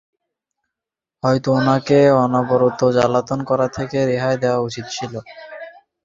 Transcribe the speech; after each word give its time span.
হয়ত 1.23 1.45
উনাকে 1.59 1.99
অনরবত 2.23 2.79
জ্বালাতন 2.95 3.39
করা 3.43 3.67
থেকে 3.77 3.97
রেহাই 4.05 4.35
দেয়া 4.41 4.59
উচিত 4.59 4.85
ছিল। 4.91 5.13